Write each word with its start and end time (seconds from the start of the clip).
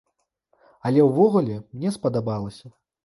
Але 0.89 1.05
ўвогуле, 1.09 1.59
мне 1.75 1.93
спадабалася. 1.99 2.67